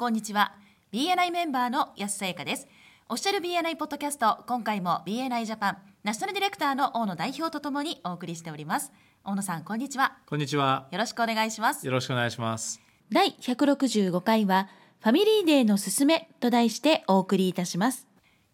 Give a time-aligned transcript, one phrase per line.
[0.00, 0.54] こんにちは。
[0.94, 2.66] BNI メンバーの安さやかです。
[3.10, 8.92] オフィシャル BNI ポッドキャスト今回も BNI ジャパンナショナルディレクターの大野代表とともにお送りしております。
[9.26, 10.16] 大野さんこんにちは。
[10.24, 10.88] こんにちは。
[10.90, 11.84] よろしくお願いします。
[11.84, 12.80] よろしくお願いします。
[13.12, 18.06] 第165回はファミリーデーのすすめと題してお送りいたします。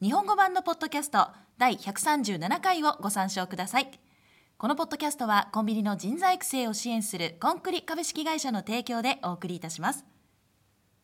[0.03, 1.29] 日本語版のポッドキャスト
[1.59, 4.01] 第137回をご参照ください。
[4.59, 10.05] このポッドキャストはコンビニの人材育成を支援するコンクリ株式会社の提供でお送りいたします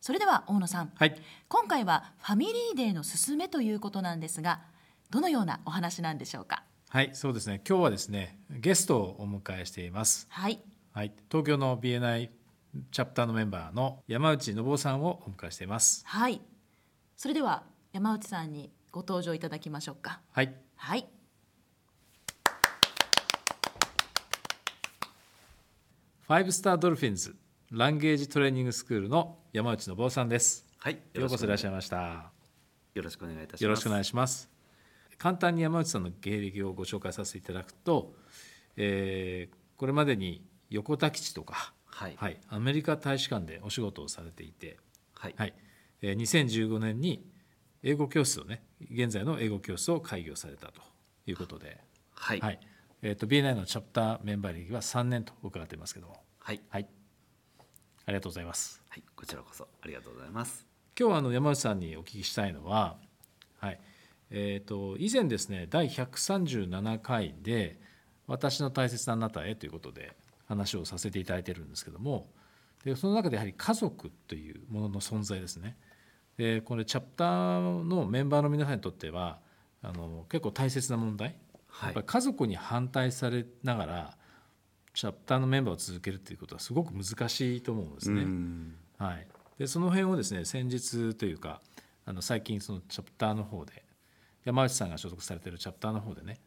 [0.03, 1.15] それでは大野さんはい。
[1.47, 4.59] 今回はファミリーデーのすすめということなんですが
[5.11, 6.65] どのようなお話なんでしょうか？
[6.89, 7.61] はい、そうですね。
[7.65, 10.27] 今日はですね、ゲストをお迎えしています。
[10.29, 10.59] はい
[10.91, 12.29] はい、東京の BNI
[12.91, 16.03] チャプターのメンバーの山内信夫さんをお迎えしています。
[16.05, 16.41] はい
[17.15, 17.63] それでは
[17.93, 20.53] 山内さんにご登場いただきましょうかはい。
[20.75, 21.07] はい
[26.27, 27.37] ファイブスタードルフィンズ
[27.75, 30.67] ランゲージトレーニングスクールの山内信夫さんです。
[30.77, 32.31] はい、ようこそいらっしゃいまました。
[32.93, 33.63] よろしくお願いいたします。
[33.63, 34.47] よろしくお願いします。
[35.17, 38.13] 簡単に山内さんの経歴をご紹介させていただくと、
[38.77, 44.77] えーこれまでに横田基地とか、はい、はい、アメリカ大使館でお仕事をされていて、
[45.15, 45.53] はい、はい、
[46.03, 47.25] えー2015年に
[47.81, 50.73] 英語教室をね現在の英語教室を開業されたと
[51.25, 51.79] いうことで、
[52.13, 52.59] はい、はい
[53.01, 56.87] えー、と BNI のチャプターメンバー歴は3年と伺っていますけども、はい、はい、
[58.05, 58.81] ありがとうございます。
[58.89, 59.67] はい、こちらこそ。
[59.81, 60.67] ありがとうございます。
[60.99, 62.97] 今日はあの山内さんにお聞きしたいのは、
[63.59, 63.79] はい。
[64.35, 67.79] えー、と以前ですね第137回で
[68.25, 72.27] 「私の大切なあなたへ」ということで話をさせていただいてるんですけども
[72.83, 75.77] でその中でやはり家族というものの存在ですね。
[76.35, 79.39] でこれチャプターのメンバーの皆さんにとっては
[79.83, 81.37] あの結構大切な問題、はい
[81.85, 84.17] やっぱり家族に反対されながら
[84.93, 88.21] チャプターのメンバーを続けるということはすごく難しいと思うんですね。
[88.21, 88.75] うん。
[88.97, 89.27] はい、
[89.57, 91.61] でその辺をですね先日というか
[92.05, 93.83] あの最近そのチャプターの方で
[94.45, 96.39] 山内さんが所属されているチャプターの方でね、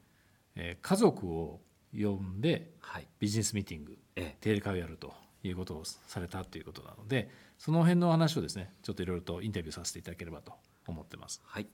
[0.54, 1.60] えー家族を
[1.92, 10.52] 呼んではい、ビジネスミーティングええ、定例会をやるということをされたということなのでその辺の話をですねちょっといろいろとインタビューさせていただければと
[10.86, 11.42] 思ってます。
[11.44, 11.66] はい、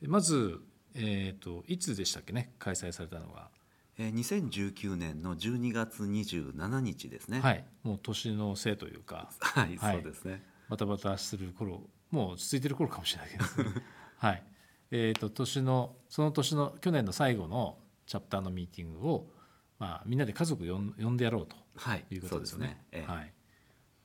[0.00, 0.60] でまず、
[0.94, 3.50] えー、といつでしたっけね開催されたのが、
[3.98, 7.64] えー、2019年の12月27日ですね。、はい。
[7.84, 9.30] い、もう年のせいというか。
[9.40, 9.96] はい、はい。
[9.96, 10.42] そうですね。
[10.68, 13.44] バタバタする頃もう落ち着いてる頃かもしれないけど
[14.16, 14.42] はい。
[14.90, 19.30] えー、と年のその年の去年の最後のチャプターのミーティングを、
[19.78, 22.84] まあ、みんなで家族呼ん呼んでやろうとはい、いうことですよね。
[22.92, 23.10] ええ。
[23.10, 23.32] はい、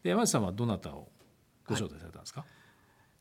[0.04, 1.12] で山内さんはどなたを
[1.66, 2.46] ご招待されたんですか、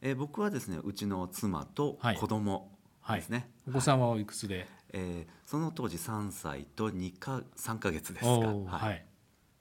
[0.00, 2.16] えー、僕はですね、うちの妻とはい。
[2.16, 3.50] 子供はいですね。
[3.68, 8.30] お子さんはおいくつで、えー、その当時3歳と2か3ヶ月ですか。
[8.30, 9.06] おーはい。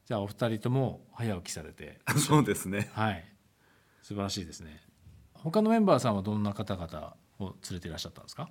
[0.06, 2.00] じゃあお二人とも早起きされて。
[2.18, 2.90] そうですね。
[2.94, 3.26] はい。
[4.02, 4.82] 素晴らしいですね。
[5.34, 8.50] 他のメンバーさんはどんな方々を連れていらっしゃったんですか？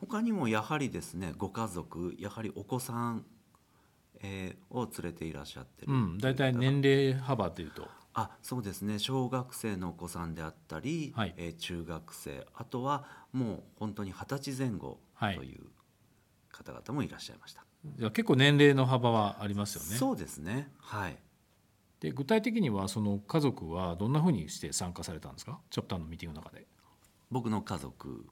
[0.00, 3.24] 他にもやはりですね、ご家族、やはりお子さん、
[4.20, 5.92] えー、を連れていらっしゃってる。
[5.92, 7.88] うん大体年齢幅というと。
[8.14, 8.98] あそうですね。
[8.98, 11.34] 小学生のお子さんであったり、はい。
[11.36, 12.46] えー中学生。
[12.54, 15.56] あとはもう本当に二十歳前後はいとい。
[15.56, 15.70] う
[16.52, 17.64] 方々もいらっしゃいました、
[17.96, 19.96] じゃあ結構年齢の幅はありますよね。
[19.96, 20.70] そうですね。
[20.78, 21.16] はい。
[21.98, 25.58] で具体的にはその家族はどんなふうにして参加されたんですか？
[25.70, 26.66] チャプターのミーティングの中で。
[27.30, 28.26] 僕の家族。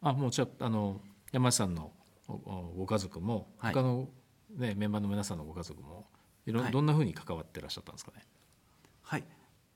[0.00, 1.00] あもうチャあの
[1.32, 1.92] 山内さんの
[2.26, 3.74] ご家族もはい。
[3.74, 4.08] 他の、
[4.56, 6.06] ねメンバーの皆さんのご家族も
[6.46, 6.72] いろ、はい。
[6.72, 8.24] どんなふうに関わってらっしゃったんですかね？
[9.02, 9.24] はい。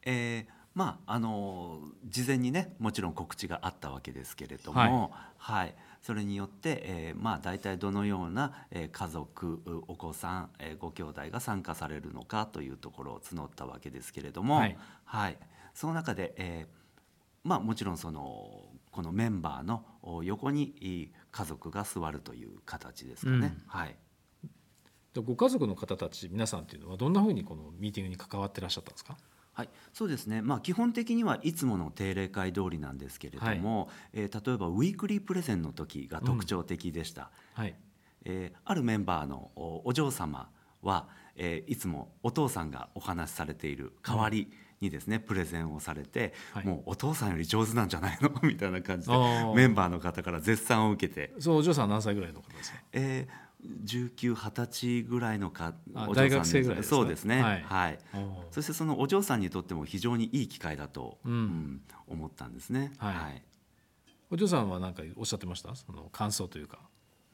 [0.05, 5.75] えーまああの事前にねもちろん告知があったわけですけれども、はい。
[6.03, 14.79] それによって、えーまあ、大体どのような、えー家族うお子さん、えーご兄弟が参加されるのかというところを募ったわけですけれども、はい。
[15.05, 15.39] はい、
[15.75, 16.81] その中で、えー
[17.45, 23.37] まあ、もちろんそのこのメンバーのお横にいい家族が座るという形ですかね。
[23.39, 23.63] うん。
[23.67, 23.97] はい。
[25.13, 29.19] でご家族の方たち皆さんっていうのはどんなふうにこのミーティングに関わってらっしゃったんですか？
[29.53, 37.75] はい、そうですね、まあ、基本的にはいつもの定例会通りなんですけれども、えー例えばウィークリープレゼンの時が特徴的でした、はい。
[38.25, 40.51] えーあるメンバーのおお嬢様
[40.83, 44.51] は、えーいつもお父さんがお話しされている代わり
[44.81, 46.67] にですね、プレゼンをされて、はい。
[46.67, 48.31] もうお父さんより上手なんじゃないの？
[48.43, 49.15] みたいな感じで
[49.55, 52.79] メンバーの方から絶賛を受けて、そうお嬢さんは何歳ぐらいの方ですか？
[52.93, 53.50] えー、
[53.85, 57.43] 19、20歳ぐらいのかあお嬢さん大学生ぐらいですかそうですね。
[57.43, 57.63] はい。
[57.63, 57.99] はい。
[58.51, 61.33] そしてそのお嬢さんにとっても非常にいい機会だと、うん。
[61.33, 62.93] うん思ったんですね。
[62.99, 63.43] はい。
[64.31, 65.75] お嬢さんは何かおっしゃってました？
[65.77, 66.90] その感想というか。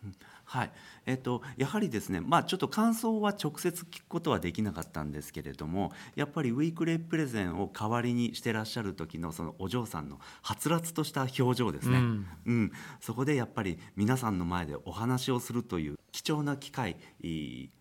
[0.06, 0.12] う
[0.49, 0.70] はい。
[1.06, 16.97] えーと、やはりですね、まあ、ちょっと感想は直接聞くことはできなかったんですけれどもやっぱりウィークレイプレゼンを代わりにしてらっしゃる時のそのお嬢さんのはつらつとした表情ですね、うん、うん、そこでやっぱり皆さんの前でお話をするという貴重な機会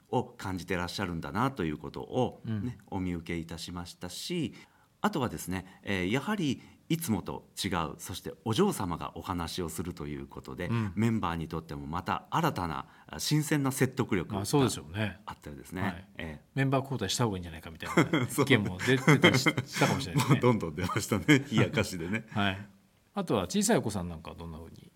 [0.10, 4.54] を感じてらっしゃるんだなということをね、ね、うん、お見受けいたしましたし
[5.02, 12.86] あとはですね、えー、やはりいつもと違うそしてお嬢様がお話をするということで、うん、メンバーにとってもまた新たな
[13.18, 14.70] 新鮮な説得力があったよう
[15.58, 16.08] ですね、はい。
[16.18, 20.40] えー、メンバー交代した方がいいんじゃないかみたいな 意見も出てたりしたかもしれないですね。
[20.40, 21.26] どんどん出ましたね。
[21.52, 22.68] 冷やかしでね、はい、
[23.16, 24.92] あとは小さいお子さんなんかはどんなふうに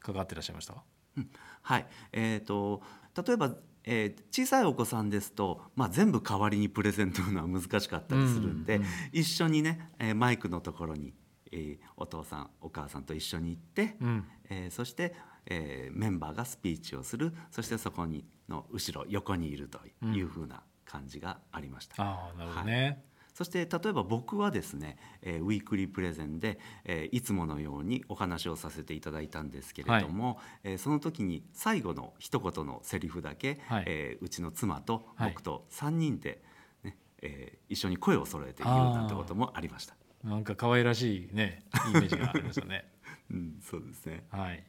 [0.00, 0.72] 関わっていらっしゃいました？
[0.74, 0.84] か、
[1.16, 1.30] うん、
[1.62, 1.86] はい。
[2.12, 2.82] えーと
[3.26, 3.52] 例えば
[3.84, 11.14] えー、小さいお子さんですと、まあ、全部代わりにプレゼントるのは難しかったりするんで、うんうん、一緒にね、えー、マイクのところに、
[11.52, 15.14] えー、お父さんお母さんと一緒に行って、うん、えー、そして、
[15.46, 22.02] えー、メンバーがスピーチをするそしてそこにの後ろ横にいるというふうな感じがありました。
[22.02, 23.07] うん、あなるほどね、はい
[23.38, 36.42] そして例えば僕はですね、えー、ウィークリープレゼンで、えー、いつものようにお話をさせていただいたんですけれども、はい、えー、その時に最後の一言のセリフだけ、はい、えー、うちの妻と僕と3人で
[36.82, 39.94] ね、ねえー、一緒に声を揃えて言うなんてこともありました。
[40.24, 42.90] なんか可愛らしいねイメージがありますよね。
[43.30, 44.26] うん、そうですね。
[44.30, 44.64] はい。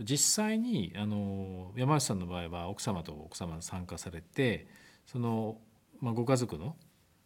[0.00, 4.66] 実際にあの山内さんの場合は奥様と奥様参加されて
[5.06, 5.56] その、
[6.00, 6.76] まあ、ご家族の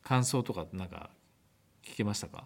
[0.09, 1.11] 感想とかなんか
[1.85, 2.45] 聞けましたか？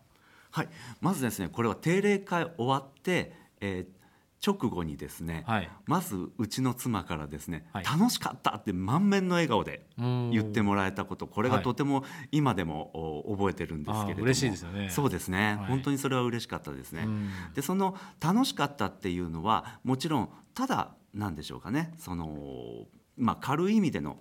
[0.50, 0.68] はい。
[1.00, 14.90] まずですねこれは定例会終わって、えー、直後にですね、はい、まずうちの妻からですね、はい、楽しかったって満面の笑顔で言ってもらえたことこれがとても今でも覚えてるんですけれども、嬉しいですよね。
[14.90, 17.06] そうですね、はい、本当にそれは嬉しかったですね。
[17.54, 21.94] でその楽しかったっていうのはもちろんただなんでしょうかね。
[21.96, 22.86] その
[23.16, 24.18] まあ軽い意味での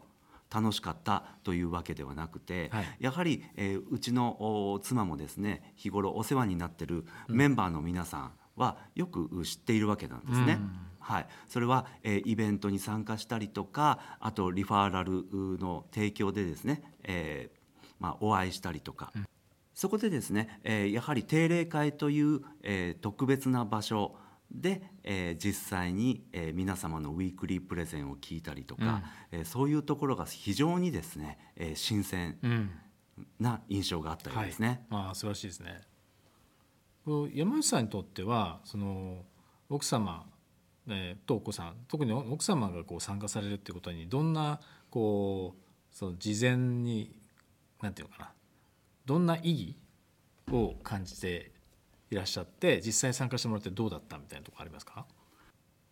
[0.53, 10.53] 楽しかったというわけではなくて、はい、やはり、えー、うちの妻もですね日頃お世話になってるメンバーの皆さんはよく知っているわけなんですね。
[10.53, 10.71] うん。
[10.99, 15.25] はい、それは、えー、イベントに参加したりとかあとリファーラル
[15.57, 17.61] の提供でですね、えー
[17.99, 19.25] まあ、お会いしたりとか、うん、
[19.73, 24.15] そこでですね、えー、やはり定例会という、えー、特別な場所
[24.53, 29.01] で、えー、実際に、えー、皆様のウィークリープレゼンを聞いたりとか、
[29.31, 32.37] うん、えー、そういうところが非常にですね、えー、新鮮
[33.39, 34.85] な印象があったようですね。
[34.89, 35.81] はい、あ素晴らしいですね。
[37.33, 39.25] 山内さんにとってはその
[39.69, 40.25] 奥様、
[40.87, 44.59] えー、とお子さん特に奥様がこう参加されるっていうことにどんな
[44.91, 47.19] こうその事前に
[47.81, 48.31] なんていうのかな
[49.05, 49.75] どんな意
[50.49, 51.51] 義を感じて
[52.11, 55.05] いらっしゃって実際に参加してもらってどうだったみたいなところありますか？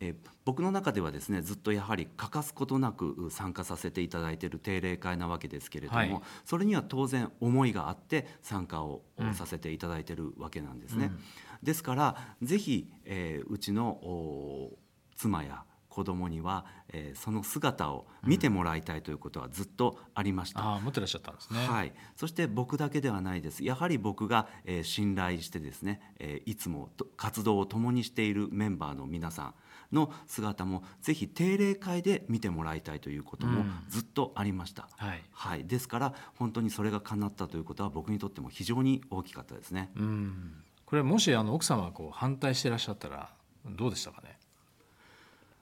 [0.01, 9.01] え僕の中ではですねずっとやはり欠かすことなく参加させていただいている定例会なわけですけれども、はい、それには当然思いがあって参加を
[9.33, 11.05] させていただいているわけなんですね。
[11.05, 11.19] うん、
[11.63, 14.71] ですからぜひ、えー、うちの
[15.17, 20.61] 妻や子供には、えー、その姿を見てもらいたいということはずっとありました。
[20.61, 21.65] うん、あ持ってらっしゃったんですね。
[21.65, 21.93] はい。
[22.15, 23.63] そして僕だけではないです。
[23.63, 29.43] やはり僕が、えー、信頼してですね、えー、いつも活動を共にしているメンバーの皆さ
[29.91, 34.87] んの姿もぜひ定例会で見てもらいたいということもずっとありました。
[35.01, 35.65] うん、はい、はい。
[35.65, 39.91] ですから本当にそれが叶ったということは僕にとっても非常に大きかったですね。
[39.95, 40.63] うん。
[40.85, 43.29] これもしあの奥様がこう反対していらっしゃったら
[43.65, 44.38] どうでしたかね？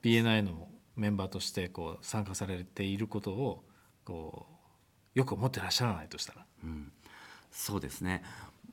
[0.03, 3.63] BNI のメンバーとしてこう参加されていることを
[4.03, 4.47] こ
[5.15, 6.45] うよく思ってらっしゃらないとしたら。
[6.63, 6.91] うん、
[7.51, 8.23] そうですね。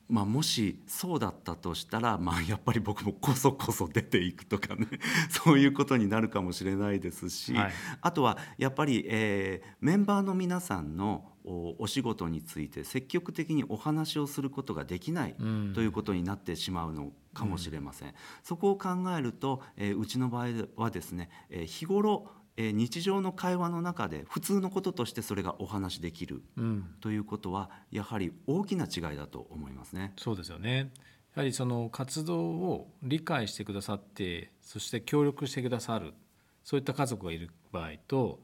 [0.08, 4.86] まあ、もしそうだったとしたら、まあ、やっぱり僕もこそこそ出ていくとかね。
[5.30, 15.34] そういうことになるかもしれないですし、はい、あとはやっぱり、えー、メンバーの皆さんのお仕事について積極的にお話をすることができない
[15.74, 18.08] ということになってしまうのかもしれません。
[18.08, 30.12] うん、そこを考えると、えー、うちの場合はですね、えー、日頃え日常の会話の中で普通のこととしてそれがお話できる、うん、ということはやはり大きな違いだと思いますね。
[30.16, 30.92] そうですよね
[31.34, 36.14] やはりその活動を理解してくださってそして協力してくださる
[36.62, 38.38] そういった家族がいる場合と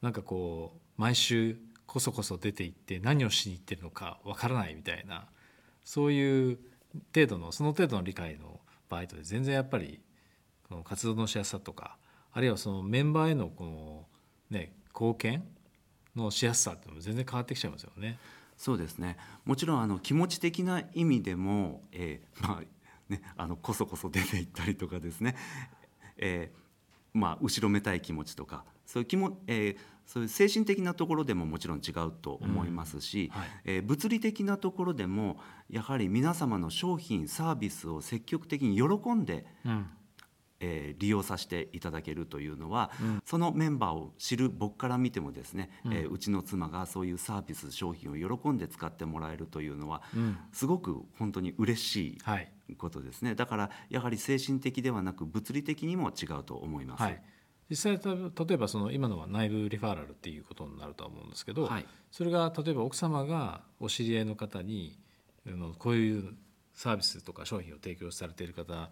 [0.00, 5.26] なんかこう毎週こそこそ出て行って何をしに行ってるのかわからないみたいな
[5.82, 6.58] そういう
[7.14, 10.00] 程度のその程度の理解の場合とで全然やっぱり
[10.68, 11.96] この活動のしやすさとか
[12.32, 14.06] あるいはそのメンバーへのこの、
[14.50, 15.44] ね、貢献
[16.16, 18.18] のしやすさっていうのも全然変わってきちゃいますよね。
[18.56, 19.16] そうですね
[19.46, 22.62] もちろんあの気持ち的な意味でも、えー、まあ
[23.08, 25.34] ね、あのこそこそ出ていったりとかですね、
[26.16, 29.76] えーまあ、後ろめたい気持ちとかそういう気も、えー
[30.12, 33.48] そういう精神的なところでももちろん違うと思いますし、はい。
[33.64, 35.36] えー物理的なところでも
[35.68, 39.86] やはり皆様の商品サービスを積極的に喜んで、うん。
[40.58, 43.22] えー利用させていただけるというのは、うん。
[43.24, 45.92] そのメンバーを知る僕から見てもですね、うん。
[45.92, 50.36] えーうちの妻がそういうサービス商品を喜んで使ってもらえるというのはうん。
[50.50, 52.74] すごく本当に嬉しはいい。
[52.74, 53.36] ことですね。
[53.36, 57.02] だからやはり精神的ではなく物理的にも違うと思います。
[57.04, 57.22] はい、
[57.70, 58.10] 実際た
[58.44, 61.86] 例えばその今のは内部リファーラルっていうことになるとは思うんですけど、はい。
[62.10, 64.98] それが例えば奥様がお知り合いの方に
[65.78, 66.34] こういう
[66.74, 68.90] サービスとか商品を提供されている方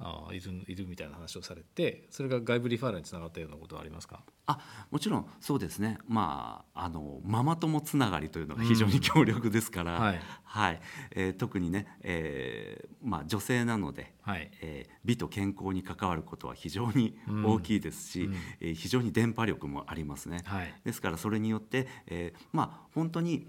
[0.00, 4.24] あいるいるみたいな話をされてそれが外部リファーラルにつながったようなことはありますか？
[4.46, 4.58] あ
[4.90, 5.98] もちろんそうですね。
[6.08, 10.20] まああのママ友つながりというのが非常に強力ですから、はい。
[10.42, 10.80] はい。
[11.12, 14.50] えー特にね、えーまあ、女性なので、はい。
[14.62, 18.32] えー美と健康に関わることは非常に大きいですし、うん。
[18.32, 20.42] うんえー非常に電波力もありますね。
[20.44, 20.74] はい。
[20.84, 23.46] ですからそれによって、えーまあ本当に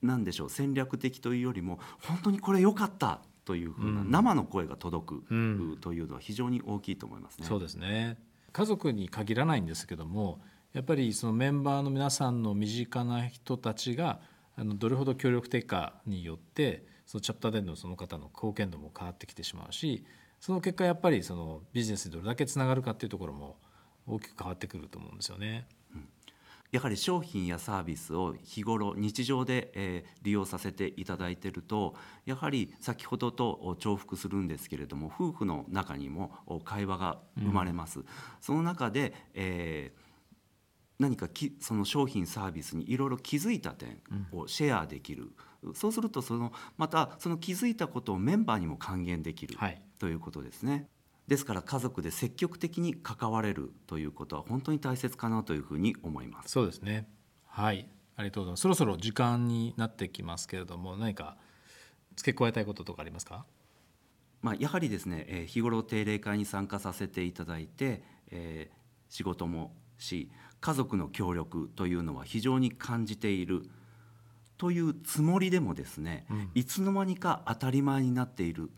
[0.00, 7.46] 何でしょう戦略的というよりも本当にこれ良かったというふうなうん生の声が届く、うんというのは非常に大きいと思いますね。
[7.46, 8.16] そうですね
[8.52, 10.40] 家族に限らないんですけども
[10.72, 14.20] やっぱりそのメンバーの皆さんの身近な人たちが
[14.56, 20.04] あのどれほど協力的かによってそのチャプターでのその方の貢献度も変わってきてしまうし
[20.40, 23.56] その結果やっぱりそのビジネスにどれだけつながるかっていうところも
[24.06, 25.66] 大きく変わってくると思うんですよね。
[26.72, 31.94] やはり商品やサービスを日頃日常で、えー利用させていただいていると
[32.26, 38.00] やはり先ほどとお重複するんですけれども夫婦の中にもお会話が生まれます。
[38.40, 40.12] その中で、えー
[40.98, 44.00] 何かきその商品サービスにいろいろ気づいた点
[44.30, 45.32] をシェアできる、
[45.74, 50.88] そうするとそのまたその気づいたことをメンバーにも還元できる、はいということですね。
[51.32, 56.50] ですから家族で積極的に関われるということは本当に大切かなというふうに思います。
[56.50, 57.08] そうですね。
[57.46, 57.88] はい。
[58.16, 58.60] ありがとうございます。
[58.60, 61.38] そろそろ時間になってきますけれども何か
[62.16, 63.46] 付け加えたいこととかありますか？
[64.42, 73.70] まあ、やはりですね、えー日頃定例会に参加させていただいて、えー仕事もし家族の協力というのは非常に感じている
[74.58, 76.50] というつもりでもですね、うん。
[76.54, 78.70] いつの間にか当たり前になっている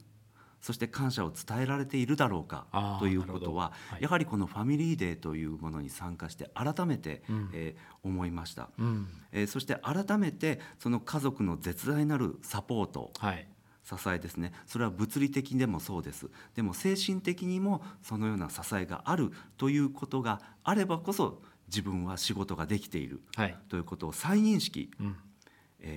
[0.64, 2.64] そして感謝を伝えられているだろうか
[2.98, 4.02] ということは、はい。
[4.02, 7.50] やはりこのファミリーデーというものに参加して改めて、うん。
[7.52, 9.08] えー思いました、うん。
[9.30, 13.46] えーそして改めてその家族の絶大なるサポートはい。
[13.84, 14.54] 支えですね。
[14.64, 16.30] それは物理的でもそうです。
[16.54, 23.56] でも精神的にもそのような支えがあるということがあればこそ自分は仕事ができているはい。
[23.68, 24.90] ということを再認識、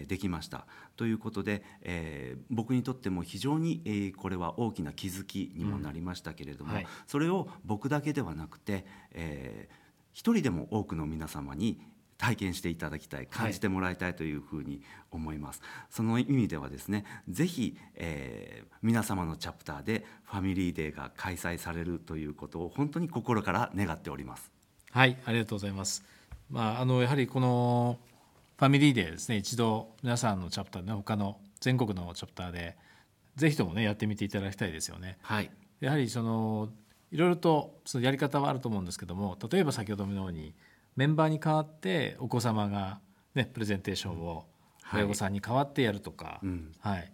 [0.07, 0.65] できました。
[0.95, 6.87] ということで、えー僕にとっても非常に、えーこれは大きな気づきにもなりましたけれども、うんはい。
[7.07, 11.79] それを僕だけではなくて、えー一人でも多くの皆様に
[12.17, 13.27] 体験していただきたい。
[13.27, 24.51] 感じてもらいたいというふうに思います、その意味ではですねぜひ、えー皆様のチャプターでファミリーデーが開催されるということを本当に心から願っております。
[24.91, 26.03] はい、ありがとうございます。
[26.49, 27.99] まあ、あのやはりこの
[28.57, 32.75] ファミリーデーですね、一度皆さんのチャプターで、他の全国のチャプターで、
[33.35, 35.19] ぜひともね、やってみていただきたいですよね。
[35.21, 35.51] はい。
[35.79, 36.69] やはりその、
[37.11, 40.55] いろいろとそのやり方はあると思うんですけども、例えば先ほどのように、
[40.95, 42.99] メンバーに代わってお子様が、
[43.35, 44.47] ね、プレゼンテーションを
[44.81, 45.01] はい。
[45.01, 46.71] 親御さんに代わってやるとか、うん。
[46.79, 47.13] はい。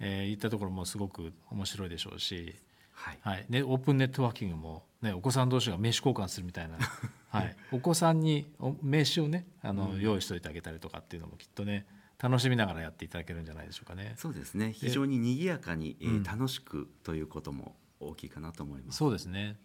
[0.00, 2.56] えーいったところもすごく面白いでしょうし、
[3.00, 6.76] はいはいね、オープンネットワーキングも、ね、お子さん同士が名刺交換するみたいな、
[7.28, 11.86] はい、お子さんにお名刺をねあの、用意しておいてあげたりとかっていうのもきっとね
[12.18, 14.14] 楽しみながらやっていただけるんじゃないでしょうかね。
[14.16, 18.98] そうですね非常に賑やかに、えーうん楽しくということも大きいかなと思います。
[18.98, 19.56] そうですね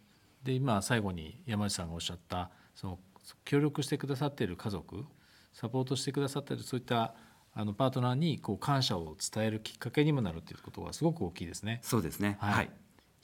[0.43, 2.99] で今最後に山内さんがおっしゃったその
[3.43, 5.05] 協力してくださっている家族
[5.51, 7.15] サポートしてくださっているそういった
[7.53, 11.79] あのパートナーにこう感謝を伝えるきっかけにもなるということがすごく大きいですね。
[11.81, 12.37] そうですね。
[12.39, 12.69] はいはい。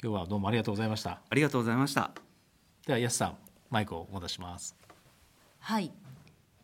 [0.04, 1.22] 今日はどうもありがとうございました。
[1.30, 2.10] ありがとうございました。
[2.88, 3.38] では安さん
[3.70, 4.76] マイクをお戻しします。
[5.60, 5.92] はい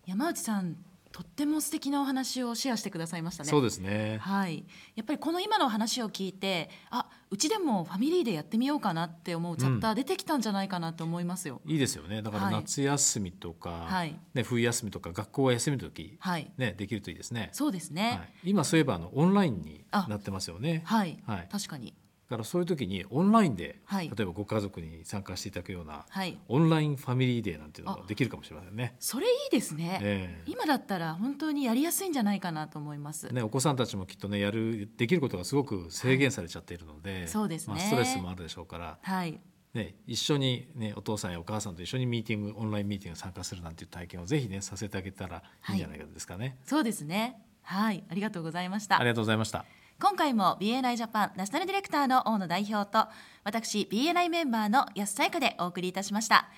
[0.07, 0.75] 山内さん
[1.11, 4.17] とっても素敵なお話をシェアしてくださいましたねそうですね。
[4.21, 4.65] はい、
[4.95, 11.61] やっぱりこの今の話を聞いてあうちでもファミリーでやってみようかなって思うチャプター出てきたんじゃないかなと思いますよ。
[11.67, 17.49] いいですよねだからはい夏休みとか、はいね、冬休みとか学校が休みの時、はい、ね、できるといいですね。
[17.51, 18.17] そうですね。
[18.19, 20.81] はい、今そういえばあのオンラインになってますよね。
[20.85, 21.93] はい、はい確かに。
[22.29, 24.09] だからそういう時にオンラインで、はい。
[24.09, 28.95] 例えばご家族に参加していただくようなはい、オンラインファミリーデーなんていうのができるかもしれませんね。
[28.99, 29.99] それいいですね。
[30.01, 30.51] ええ。
[30.51, 33.33] 今だったら本当にやりやすいんじゃないかなと思います。
[33.33, 37.75] ね、お子さんたちもきっとねやるできることがすごく制限されちゃっているので、そうですね。
[37.75, 39.39] まあ、ストレスもあるでしょうから、はい、
[39.73, 46.57] ね、一緒に、ね、お父さんやお母さんと一緒にミーティングオンラインミーティング参加するなんていう体験をぜひねさせてあげたらいいんじゃないですかね。
[46.65, 47.41] そうですね。
[47.61, 48.03] はい。
[48.09, 48.97] ありがとうございました。
[48.99, 49.65] ありがとうございました。
[49.99, 53.07] 今回も BNI ジャパンナショナルディレクターの大野代表と
[53.43, 56.49] 私 BNI メンバーの安さやかでお送りいたしました。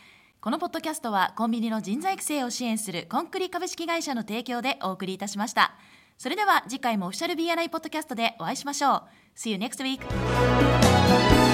[0.41, 5.74] このポッドキャストはコンビニの人材育成を支援するコンクリ株式会社の提供でお送りいたしました。
[6.17, 9.03] それでは次回もオフィシャル BNI ポッドキャストでお会いしましょう。
[9.38, 11.49] See you next week!